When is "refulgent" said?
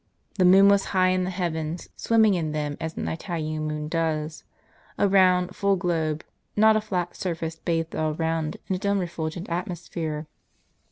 8.97-9.47